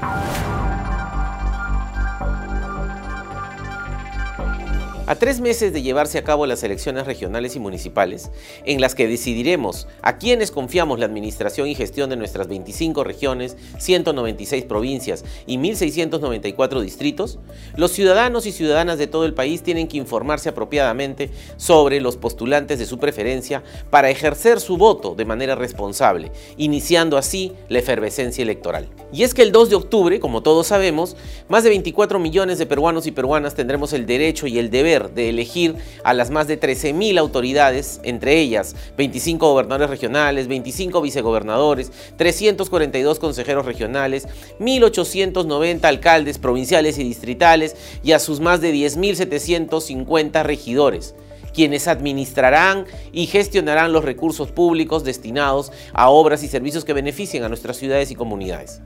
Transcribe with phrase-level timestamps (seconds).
[0.00, 0.39] Thank you.
[5.10, 8.30] A tres meses de llevarse a cabo las elecciones regionales y municipales,
[8.64, 13.56] en las que decidiremos a quiénes confiamos la administración y gestión de nuestras 25 regiones,
[13.78, 17.40] 196 provincias y 1.694 distritos,
[17.74, 22.78] los ciudadanos y ciudadanas de todo el país tienen que informarse apropiadamente sobre los postulantes
[22.78, 28.88] de su preferencia para ejercer su voto de manera responsable, iniciando así la efervescencia electoral.
[29.12, 31.16] Y es que el 2 de octubre, como todos sabemos,
[31.48, 35.30] más de 24 millones de peruanos y peruanas tendremos el derecho y el deber de
[35.30, 43.18] elegir a las más de 13.000 autoridades, entre ellas 25 gobernadores regionales, 25 vicegobernadores, 342
[43.18, 44.28] consejeros regionales,
[44.58, 51.14] 1.890 alcaldes provinciales y distritales y a sus más de 10.750 regidores
[51.52, 57.48] quienes administrarán y gestionarán los recursos públicos destinados a obras y servicios que beneficien a
[57.48, 58.80] nuestras ciudades y comunidades.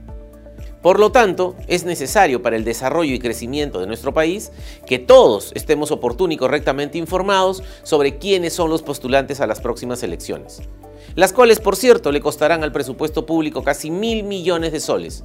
[0.85, 4.51] Por lo tanto, es necesario para el desarrollo y crecimiento de nuestro país
[4.85, 10.03] que todos estemos oportunos y correctamente informados sobre quiénes son los postulantes a las próximas
[10.03, 10.61] elecciones,
[11.15, 15.23] las cuales, por cierto, le costarán al presupuesto público casi mil millones de soles.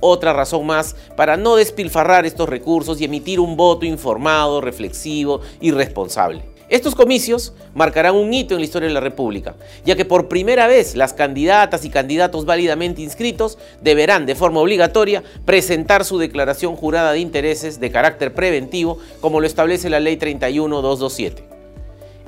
[0.00, 5.72] Otra razón más para no despilfarrar estos recursos y emitir un voto informado, reflexivo y
[5.72, 6.42] responsable.
[6.72, 10.66] Estos comicios marcarán un hito en la historia de la República, ya que por primera
[10.66, 17.12] vez las candidatas y candidatos válidamente inscritos deberán de forma obligatoria presentar su declaración jurada
[17.12, 21.44] de intereses de carácter preventivo, como lo establece la Ley 31227.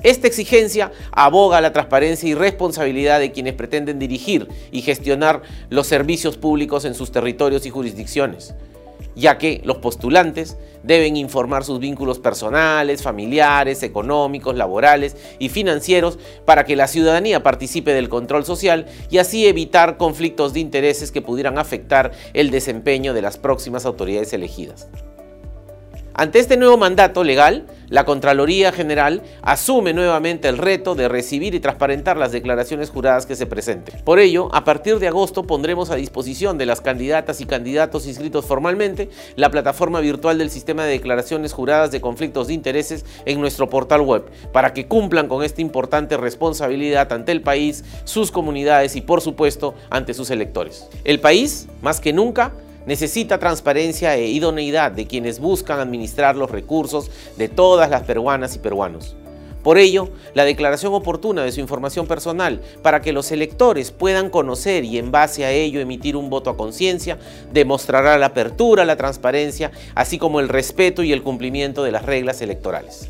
[0.03, 6.37] Esta exigencia aboga la transparencia y responsabilidad de quienes pretenden dirigir y gestionar los servicios
[6.37, 8.53] públicos en sus territorios y jurisdicciones
[9.15, 16.65] ya que los postulantes deben informar sus vínculos personales, familiares, económicos, laborales y financieros para
[16.65, 21.57] que la ciudadanía participe del control social y así evitar conflictos de intereses que pudieran
[21.57, 24.87] afectar el desempeño de las próximas autoridades elegidas.
[26.13, 31.59] Ante este nuevo mandato legal, la Contraloría General asume nuevamente el reto de recibir y
[31.59, 34.01] transparentar las declaraciones juradas que se presenten.
[34.03, 38.45] Por ello, a partir de agosto pondremos a disposición de las candidatas y candidatos inscritos
[38.45, 43.69] formalmente la plataforma virtual del sistema de declaraciones juradas de conflictos de intereses en nuestro
[43.69, 49.01] portal web, para que cumplan con esta importante responsabilidad ante el país, sus comunidades y
[49.01, 50.87] por supuesto ante sus electores.
[51.03, 52.53] El país, más que nunca,
[52.85, 58.59] necesita transparencia e idoneidad de quienes buscan administrar los recursos de todas las peruanas y
[58.59, 59.15] peruanos.
[59.65, 64.83] Por ello, la declaración oportuna de su información personal para que los electores puedan conocer
[64.83, 67.17] y en base a ello emitir un voto a conciencia
[67.51, 72.43] demostrará la apertura, la transparencia, así como el respeto y el cumplimiento de las reglas
[72.43, 73.09] electorales.